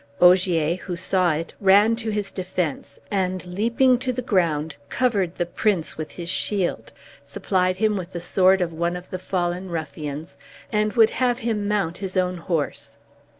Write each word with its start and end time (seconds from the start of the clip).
Ogier, 0.19 0.77
who 0.77 0.95
saw 0.95 1.33
it, 1.33 1.53
ran 1.61 1.95
to 1.97 2.09
his 2.09 2.31
defence, 2.31 2.97
and 3.11 3.45
leaping 3.45 3.99
to 3.99 4.11
the 4.11 4.23
ground 4.23 4.75
covered 4.89 5.35
the 5.35 5.45
prince 5.45 5.95
with 5.95 6.13
his 6.13 6.27
shield, 6.27 6.91
supplied 7.23 7.77
him 7.77 7.95
with 7.95 8.11
the 8.11 8.19
sword 8.19 8.61
of 8.61 8.73
one 8.73 8.95
of 8.95 9.11
the 9.11 9.19
fallen 9.19 9.69
ruffians, 9.69 10.39
and 10.71 10.93
would 10.93 11.11
have 11.11 11.37
him 11.45 11.67
mount 11.67 11.99
his 11.99 12.17
own 12.17 12.37
horse. 12.37 12.97